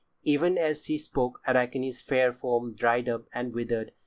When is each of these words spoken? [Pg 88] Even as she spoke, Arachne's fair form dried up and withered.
[Pg 0.23 0.31
88] 0.31 0.33
Even 0.33 0.57
as 0.57 0.83
she 0.83 0.97
spoke, 0.97 1.41
Arachne's 1.47 2.01
fair 2.01 2.33
form 2.33 2.73
dried 2.73 3.07
up 3.07 3.27
and 3.35 3.53
withered. 3.53 3.91